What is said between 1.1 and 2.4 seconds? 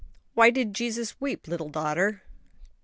weep, little daughter?"